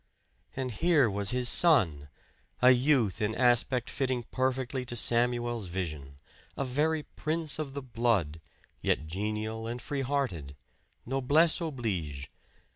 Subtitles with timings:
[0.55, 2.09] And here was his son
[2.59, 6.17] a youth in aspect fitting perfectly to Samuel's vision;
[6.57, 8.41] a very prince of the blood,
[8.81, 10.55] yet genial and free hearted
[11.05, 12.27] noblesse oblige!